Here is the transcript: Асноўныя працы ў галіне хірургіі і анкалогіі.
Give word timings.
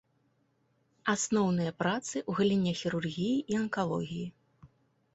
Асноўныя 1.13 1.71
працы 1.83 2.13
ў 2.13 2.31
галіне 2.41 2.71
хірургіі 2.83 3.37
і 3.55 3.63
анкалогіі. 3.63 4.27